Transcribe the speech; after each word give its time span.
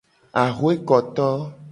Axwekoto. 0.41 1.27